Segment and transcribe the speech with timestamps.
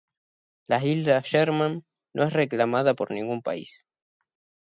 [0.71, 3.85] La isla Sherman no es reclamada por ningún país.